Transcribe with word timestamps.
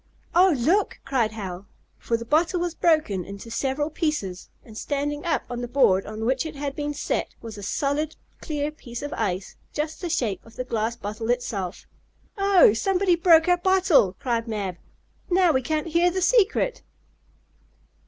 "Oh, 0.33 0.55
look!" 0.57 0.99
cried 1.05 1.33
Hal. 1.33 1.67
For 1.99 2.17
the 2.17 2.25
bottle 2.25 2.59
was 2.59 2.73
broken 2.73 3.23
into 3.23 3.51
several 3.51 3.91
pieces, 3.91 4.49
and 4.65 4.75
standing 4.75 5.23
up 5.27 5.43
on 5.47 5.61
the 5.61 5.67
board 5.67 6.07
on 6.07 6.25
which 6.25 6.43
it 6.43 6.55
had 6.55 6.75
been 6.75 6.91
set, 6.95 7.35
was 7.39 7.55
a 7.55 7.61
solid, 7.61 8.15
clear 8.41 8.71
piece 8.71 9.03
of 9.03 9.13
ice, 9.13 9.57
just 9.73 10.01
the 10.01 10.09
shape 10.09 10.43
of 10.43 10.55
the 10.55 10.63
glass 10.63 10.95
bottle 10.95 11.29
itself. 11.29 11.85
"Oh, 12.35 12.73
somebody 12.73 13.15
broke 13.15 13.47
our 13.47 13.57
bottle!" 13.57 14.15
cried 14.19 14.47
Mab. 14.47 14.77
"Now 15.29 15.51
we 15.51 15.61
can't 15.61 15.85
hear 15.89 16.09
the 16.09 16.23
secret!" 16.23 16.81